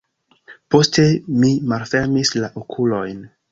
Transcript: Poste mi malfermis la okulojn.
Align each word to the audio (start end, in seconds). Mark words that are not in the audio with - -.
Poste 0.75 1.05
mi 1.43 1.53
malfermis 1.73 2.35
la 2.43 2.53
okulojn. 2.65 3.25